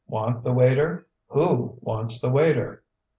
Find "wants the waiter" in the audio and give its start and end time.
1.81-2.83